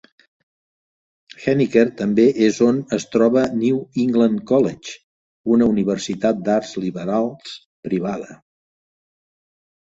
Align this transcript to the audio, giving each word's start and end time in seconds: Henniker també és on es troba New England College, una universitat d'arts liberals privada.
Henniker 1.41 1.81
també 1.99 2.23
és 2.45 2.57
on 2.67 2.79
es 2.97 3.05
troba 3.15 3.43
New 3.65 3.77
England 4.05 4.41
College, 4.53 4.95
una 5.57 5.69
universitat 5.75 6.41
d'arts 6.49 6.73
liberals 6.87 7.53
privada. 7.91 8.41